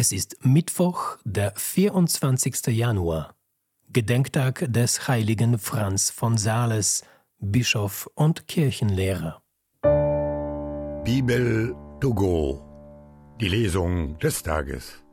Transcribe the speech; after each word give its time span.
Es 0.00 0.12
ist 0.12 0.42
Mittwoch, 0.42 1.18
der 1.26 1.52
24. 1.56 2.68
Januar, 2.68 3.34
Gedenktag 3.92 4.64
des 4.72 5.08
heiligen 5.08 5.58
Franz 5.58 6.08
von 6.08 6.38
Sales, 6.38 7.04
Bischof 7.38 8.08
und 8.14 8.48
Kirchenlehrer. 8.48 9.42
Bibel 11.04 11.76
to 12.00 12.14
go. 12.14 12.64
Die 13.42 13.48
Lesung 13.48 14.18
des 14.20 14.42
Tages. 14.42 15.04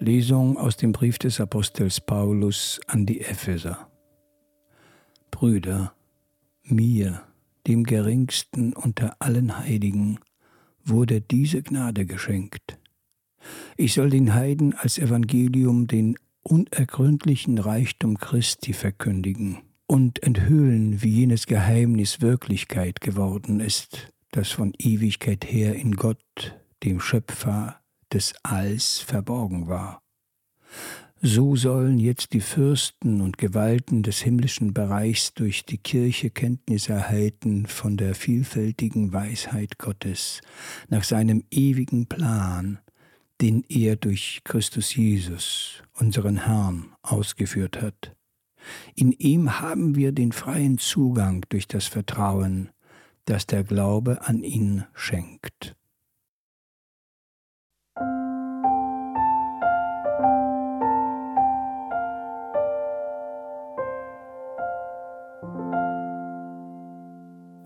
Lesung 0.00 0.58
aus 0.58 0.76
dem 0.76 0.90
Brief 0.90 1.20
des 1.20 1.40
Apostels 1.40 2.00
Paulus 2.00 2.80
an 2.88 3.06
die 3.06 3.20
Epheser. 3.20 3.88
Brüder, 5.36 5.92
mir, 6.64 7.22
dem 7.66 7.84
geringsten 7.84 8.72
unter 8.72 9.16
allen 9.18 9.58
Heiligen, 9.58 10.18
wurde 10.82 11.20
diese 11.20 11.62
Gnade 11.62 12.06
geschenkt. 12.06 12.78
Ich 13.76 13.92
soll 13.92 14.08
den 14.08 14.32
Heiden 14.32 14.72
als 14.72 14.96
Evangelium 14.96 15.88
den 15.88 16.16
unergründlichen 16.40 17.58
Reichtum 17.58 18.16
Christi 18.16 18.72
verkündigen 18.72 19.58
und 19.86 20.22
enthüllen, 20.22 21.02
wie 21.02 21.10
jenes 21.10 21.44
Geheimnis 21.44 22.22
Wirklichkeit 22.22 23.02
geworden 23.02 23.60
ist, 23.60 24.10
das 24.30 24.52
von 24.52 24.72
Ewigkeit 24.78 25.44
her 25.44 25.74
in 25.74 25.96
Gott, 25.96 26.58
dem 26.82 26.98
Schöpfer 26.98 27.78
des 28.10 28.32
Alls, 28.42 29.00
verborgen 29.00 29.68
war 29.68 30.00
so 31.22 31.56
sollen 31.56 31.98
jetzt 31.98 32.32
die 32.32 32.40
Fürsten 32.40 33.20
und 33.20 33.38
Gewalten 33.38 34.02
des 34.02 34.20
himmlischen 34.20 34.74
Bereichs 34.74 35.32
durch 35.34 35.64
die 35.64 35.78
Kirche 35.78 36.30
Kenntnis 36.30 36.88
erhalten 36.88 37.66
von 37.66 37.96
der 37.96 38.14
vielfältigen 38.14 39.12
Weisheit 39.12 39.78
Gottes, 39.78 40.40
nach 40.88 41.04
seinem 41.04 41.42
ewigen 41.50 42.06
Plan, 42.06 42.78
den 43.40 43.64
er 43.68 43.96
durch 43.96 44.42
Christus 44.44 44.94
Jesus, 44.94 45.82
unseren 45.94 46.44
Herrn, 46.46 46.92
ausgeführt 47.02 47.80
hat. 47.80 48.14
In 48.94 49.12
ihm 49.12 49.60
haben 49.60 49.94
wir 49.94 50.12
den 50.12 50.32
freien 50.32 50.78
Zugang 50.78 51.44
durch 51.48 51.68
das 51.68 51.86
Vertrauen, 51.86 52.70
das 53.24 53.46
der 53.46 53.64
Glaube 53.64 54.26
an 54.26 54.42
ihn 54.42 54.84
schenkt. 54.94 55.75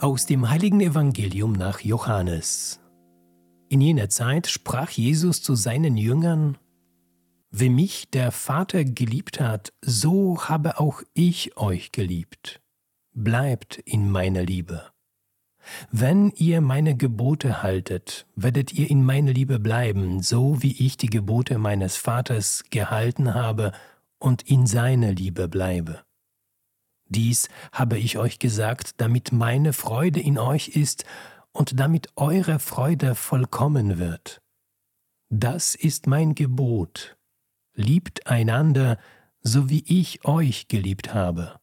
Aus 0.00 0.24
dem 0.24 0.48
heiligen 0.48 0.80
Evangelium 0.80 1.52
nach 1.52 1.80
Johannes. 1.80 2.80
In 3.68 3.82
jener 3.82 4.08
Zeit 4.08 4.46
sprach 4.46 4.88
Jesus 4.88 5.42
zu 5.42 5.54
seinen 5.54 5.98
Jüngern, 5.98 6.56
Wie 7.50 7.68
mich 7.68 8.08
der 8.08 8.32
Vater 8.32 8.84
geliebt 8.84 9.40
hat, 9.40 9.74
so 9.82 10.42
habe 10.44 10.80
auch 10.80 11.02
ich 11.12 11.58
euch 11.58 11.92
geliebt. 11.92 12.62
Bleibt 13.12 13.76
in 13.76 14.10
meiner 14.10 14.42
Liebe. 14.42 14.90
Wenn 15.92 16.30
ihr 16.30 16.62
meine 16.62 16.96
Gebote 16.96 17.62
haltet, 17.62 18.26
werdet 18.34 18.72
ihr 18.72 18.88
in 18.88 19.04
meiner 19.04 19.34
Liebe 19.34 19.58
bleiben, 19.58 20.22
so 20.22 20.62
wie 20.62 20.82
ich 20.82 20.96
die 20.96 21.10
Gebote 21.10 21.58
meines 21.58 21.98
Vaters 21.98 22.64
gehalten 22.70 23.34
habe 23.34 23.72
und 24.18 24.48
in 24.48 24.66
seiner 24.66 25.12
Liebe 25.12 25.46
bleibe. 25.46 26.00
Dies 27.10 27.48
habe 27.72 27.98
ich 27.98 28.18
euch 28.18 28.38
gesagt, 28.38 29.00
damit 29.00 29.32
meine 29.32 29.72
Freude 29.72 30.20
in 30.20 30.38
euch 30.38 30.68
ist 30.68 31.04
und 31.52 31.78
damit 31.80 32.08
eure 32.14 32.60
Freude 32.60 33.16
vollkommen 33.16 33.98
wird. 33.98 34.40
Das 35.28 35.74
ist 35.74 36.06
mein 36.06 36.36
Gebot. 36.36 37.16
Liebt 37.74 38.28
einander, 38.28 38.96
so 39.42 39.68
wie 39.68 39.84
ich 39.86 40.24
euch 40.24 40.68
geliebt 40.68 41.12
habe. 41.12 41.58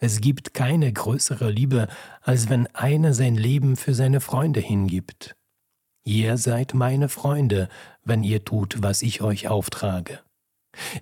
Es 0.00 0.20
gibt 0.20 0.54
keine 0.54 0.92
größere 0.92 1.50
Liebe, 1.50 1.88
als 2.20 2.48
wenn 2.48 2.66
einer 2.68 3.14
sein 3.14 3.36
Leben 3.36 3.76
für 3.76 3.94
seine 3.94 4.20
Freunde 4.20 4.60
hingibt. 4.60 5.36
Ihr 6.04 6.36
seid 6.36 6.74
meine 6.74 7.08
Freunde, 7.08 7.68
wenn 8.02 8.24
ihr 8.24 8.44
tut, 8.44 8.82
was 8.82 9.02
ich 9.02 9.22
euch 9.22 9.46
auftrage. 9.48 10.20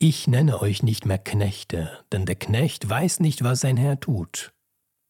Ich 0.00 0.26
nenne 0.26 0.60
euch 0.60 0.82
nicht 0.82 1.06
mehr 1.06 1.18
Knechte, 1.18 1.90
denn 2.12 2.26
der 2.26 2.36
Knecht 2.36 2.88
weiß 2.88 3.20
nicht, 3.20 3.44
was 3.44 3.60
sein 3.60 3.76
Herr 3.76 4.00
tut. 4.00 4.52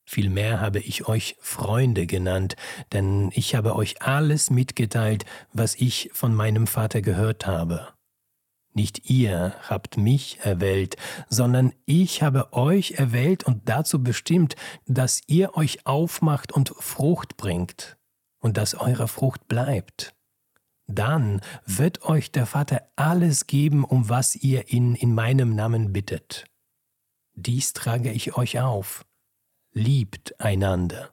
Vielmehr 0.09 0.61
habe 0.61 0.79
ich 0.79 1.09
euch 1.09 1.37
Freunde 1.41 2.07
genannt, 2.07 2.55
denn 2.93 3.31
ich 3.35 3.55
habe 3.55 3.75
euch 3.75 4.03
alles 4.03 4.51
mitgeteilt, 4.51 5.25
was 5.53 5.75
ich 5.75 6.11
von 6.13 6.35
meinem 6.35 6.67
Vater 6.67 7.03
gehört 7.03 7.47
habe. 7.47 7.89
Nicht 8.73 9.11
ihr 9.11 9.55
habt 9.69 9.97
mich 9.97 10.39
erwählt, 10.43 10.97
sondern 11.29 11.73
ich 11.87 12.23
habe 12.23 12.53
euch 12.53 12.93
erwählt 12.93 13.45
und 13.45 13.69
dazu 13.69 14.03
bestimmt, 14.03 14.55
dass 14.87 15.23
ihr 15.27 15.57
euch 15.57 15.87
aufmacht 15.87 16.53
und 16.53 16.75
Frucht 16.79 17.37
bringt, 17.37 17.97
und 18.39 18.57
dass 18.57 18.75
eure 18.75 19.09
Frucht 19.09 19.49
bleibt 19.49 20.16
dann 20.87 21.41
wird 21.65 22.03
euch 22.03 22.31
der 22.31 22.47
Vater 22.47 22.89
alles 22.97 23.47
geben, 23.47 23.85
um 23.85 24.09
was 24.09 24.37
ihr 24.37 24.69
ihn 24.73 24.95
in 24.95 25.15
meinem 25.15 25.55
Namen 25.55 25.93
bittet. 25.93 26.47
Dies 27.35 27.73
trage 27.73 28.13
ich 28.13 28.37
euch 28.37 28.61
auf. 28.61 29.05
Liebt 29.73 30.41
einander. 30.41 31.13